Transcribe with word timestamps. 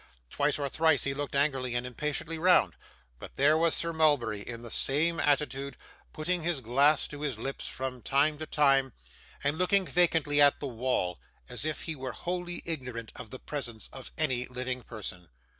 Twice 0.31 0.57
or 0.57 0.67
thrice 0.67 1.03
he 1.03 1.13
looked 1.13 1.35
angrily 1.35 1.75
and 1.75 1.85
impatiently 1.85 2.39
round; 2.39 2.73
but 3.19 3.35
there 3.35 3.55
was 3.55 3.75
Sir 3.75 3.93
Mulberry 3.93 4.41
in 4.41 4.63
the 4.63 4.71
same 4.71 5.19
attitude, 5.19 5.77
putting 6.11 6.41
his 6.41 6.59
glass 6.59 7.07
to 7.09 7.21
his 7.21 7.37
lips 7.37 7.67
from 7.67 8.01
time 8.01 8.39
to 8.39 8.47
time, 8.47 8.93
and 9.43 9.59
looking 9.59 9.85
vacantly 9.85 10.41
at 10.41 10.59
the 10.59 10.65
wall, 10.65 11.19
as 11.47 11.65
if 11.65 11.83
he 11.83 11.95
were 11.95 12.13
wholly 12.13 12.63
ignorant 12.65 13.11
of 13.15 13.29
the 13.29 13.37
presence 13.37 13.89
of 13.93 14.11
any 14.17 14.47
living 14.47 14.81
person. 14.81 15.29